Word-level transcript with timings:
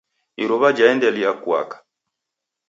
iruw'a 0.43 0.69
jaendelia 0.77 1.31
kuaka. 1.43 1.77